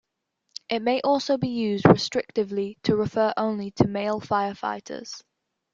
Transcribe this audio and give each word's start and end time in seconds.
It 0.67 0.81
may 0.81 0.99
also 1.01 1.37
be 1.37 1.49
used 1.49 1.85
restrictively 1.85 2.81
to 2.85 2.95
refer 2.95 3.35
only 3.37 3.69
to 3.73 3.87
male 3.87 4.19
firefighters. 4.19 5.21